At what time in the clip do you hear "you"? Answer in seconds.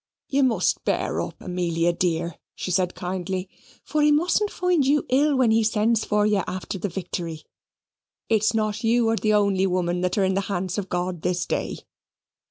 0.29-0.41, 4.83-5.05, 6.25-6.41, 8.83-9.07